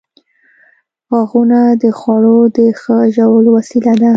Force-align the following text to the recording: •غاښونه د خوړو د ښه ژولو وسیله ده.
•غاښونه 1.09 1.59
د 1.81 1.83
خوړو 1.99 2.37
د 2.57 2.59
ښه 2.79 2.97
ژولو 3.15 3.49
وسیله 3.57 3.93
ده. 4.01 4.09